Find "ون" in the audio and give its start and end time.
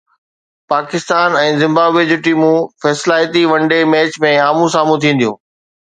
3.53-3.69